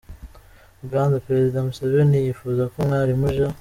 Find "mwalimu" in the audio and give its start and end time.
2.85-3.27